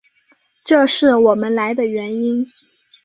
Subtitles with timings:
[0.65, 2.47] 这是我们来的原因。